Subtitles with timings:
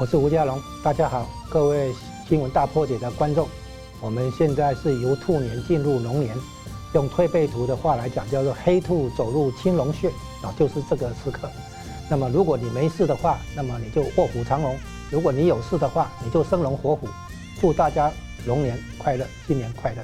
[0.00, 1.92] 我是吴家龙，大家好，各位
[2.26, 3.46] 新闻大破解的观众，
[4.00, 6.34] 我们现在是由兔年进入龙年，
[6.94, 10.08] 用推背图的话来讲，叫做黑兔走入青龙穴
[10.40, 11.50] 啊，就是这个时刻。
[12.08, 14.74] 那么如果你没事的话，那么你就卧虎藏龙；
[15.10, 17.06] 如果你有事的话，你就生龙活虎。
[17.60, 18.10] 祝大家
[18.46, 20.02] 龙年快乐，新年快乐。